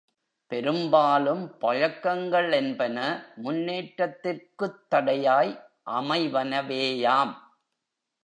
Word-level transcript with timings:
பெரும்பாலும் 0.51 1.57
பழக்கங்கள் 1.57 2.51
என்பன 2.51 2.97
முன்னேற்றத்திற்குத் 3.43 4.79
தடையாய் 4.87 5.53
அமைவனவேயாம். 5.91 7.33